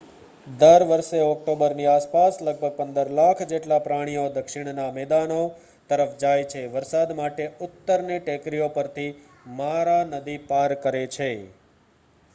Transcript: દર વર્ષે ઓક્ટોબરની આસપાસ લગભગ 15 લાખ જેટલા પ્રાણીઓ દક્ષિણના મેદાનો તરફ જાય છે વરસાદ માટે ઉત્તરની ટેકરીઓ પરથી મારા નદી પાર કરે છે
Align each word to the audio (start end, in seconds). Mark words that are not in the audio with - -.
દર 0.47 0.83
વર્ષે 0.83 1.19
ઓક્ટોબરની 1.23 1.83
આસપાસ 1.87 2.37
લગભગ 2.41 2.77
15 2.77 3.11
લાખ 3.17 3.43
જેટલા 3.47 3.77
પ્રાણીઓ 3.79 4.23
દક્ષિણના 4.29 4.87
મેદાનો 4.91 5.37
તરફ 5.89 6.15
જાય 6.17 6.47
છે 6.51 6.63
વરસાદ 6.67 7.13
માટે 7.15 7.47
ઉત્તરની 7.61 8.19
ટેકરીઓ 8.21 8.69
પરથી 8.69 9.11
મારા 9.57 10.03
નદી 10.11 10.39
પાર 10.47 10.73
કરે 10.79 11.03
છે 11.09 11.29